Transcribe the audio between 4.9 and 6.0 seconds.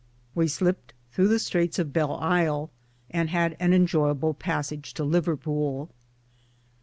to Liverpool.